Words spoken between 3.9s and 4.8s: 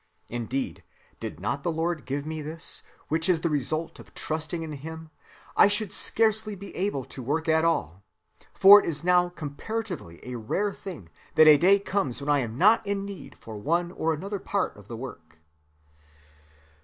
of trusting in